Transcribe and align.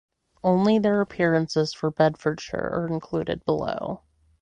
Only 0.43 0.79
their 0.79 0.99
appearances 0.99 1.75
for 1.75 1.91
Bedfordshire 1.91 2.71
are 2.73 2.87
included 2.87 3.45
below. 3.45 4.01